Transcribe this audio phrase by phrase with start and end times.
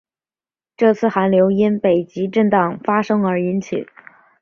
[0.75, 3.85] 这次寒流因北极震荡发生而引起。